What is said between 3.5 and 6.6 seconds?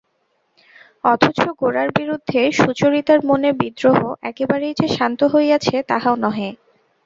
বিদ্রোহ একেবারেই যে শান্ত হইয়াছে তাহাও নহে।